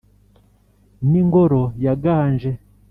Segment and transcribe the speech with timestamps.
[1.09, 2.49] N’ingoro yaganje